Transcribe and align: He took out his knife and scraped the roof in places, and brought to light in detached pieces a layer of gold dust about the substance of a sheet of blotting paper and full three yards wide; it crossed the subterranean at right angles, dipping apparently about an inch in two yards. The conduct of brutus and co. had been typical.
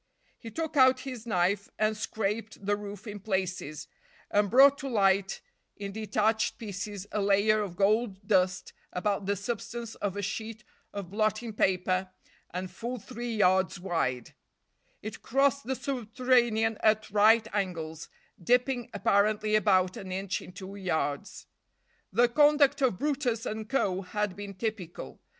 He 0.39 0.49
took 0.49 0.75
out 0.75 1.01
his 1.01 1.27
knife 1.27 1.69
and 1.77 1.95
scraped 1.95 2.65
the 2.65 2.75
roof 2.75 3.05
in 3.05 3.19
places, 3.19 3.87
and 4.31 4.49
brought 4.49 4.79
to 4.79 4.89
light 4.89 5.41
in 5.75 5.91
detached 5.91 6.57
pieces 6.57 7.05
a 7.11 7.21
layer 7.21 7.61
of 7.61 7.75
gold 7.75 8.27
dust 8.27 8.73
about 8.91 9.27
the 9.27 9.35
substance 9.35 9.93
of 9.93 10.17
a 10.17 10.23
sheet 10.23 10.63
of 10.91 11.11
blotting 11.11 11.53
paper 11.53 12.09
and 12.49 12.71
full 12.71 12.97
three 12.97 13.31
yards 13.35 13.79
wide; 13.79 14.33
it 15.03 15.21
crossed 15.21 15.65
the 15.65 15.75
subterranean 15.75 16.77
at 16.81 17.11
right 17.11 17.47
angles, 17.53 18.09
dipping 18.43 18.89
apparently 18.95 19.53
about 19.53 19.97
an 19.97 20.11
inch 20.11 20.41
in 20.41 20.51
two 20.51 20.73
yards. 20.77 21.45
The 22.11 22.27
conduct 22.27 22.81
of 22.81 22.97
brutus 22.97 23.45
and 23.45 23.69
co. 23.69 24.01
had 24.01 24.35
been 24.35 24.55
typical. 24.55 25.21